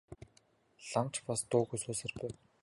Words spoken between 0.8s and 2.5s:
Лам ч бас дуугүй суусаар байв.